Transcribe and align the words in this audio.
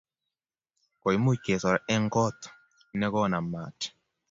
Koimuch 1.01 1.41
kesor 1.45 1.77
eng' 1.93 2.11
kot 2.15 2.39
ne 2.97 3.07
konam 3.13 3.45
maat. 3.51 3.79